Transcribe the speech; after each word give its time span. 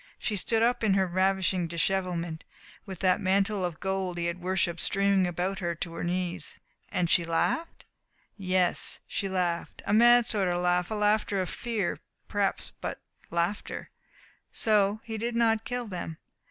She 0.17 0.35
stood 0.35 0.63
up 0.63 0.83
in 0.83 0.95
her 0.95 1.05
ravishing 1.05 1.67
dishevelment, 1.67 2.43
with 2.87 3.01
that 3.01 3.21
mantle 3.21 3.63
of 3.63 3.79
gold 3.79 4.17
he 4.17 4.25
had 4.25 4.41
worshipped 4.41 4.79
streaming 4.79 5.27
about 5.27 5.59
her 5.59 5.75
to 5.75 5.93
her 5.93 6.03
knees, 6.03 6.59
and 6.89 7.07
she 7.07 7.23
laughed? 7.23 7.85
Yes, 8.35 8.99
she 9.05 9.29
laughed 9.29 9.83
a 9.85 9.93
mad 9.93 10.25
sort 10.25 10.47
of 10.47 10.57
laugh; 10.59 10.89
a 10.89 10.95
laughter 10.95 11.39
of 11.39 11.51
fear, 11.51 11.99
perhaps 12.27 12.71
but 12.81 12.99
laughter. 13.29 13.91
So 14.51 15.01
he 15.03 15.19
did 15.19 15.35
not 15.35 15.65
kill 15.65 15.85
them. 15.85 16.17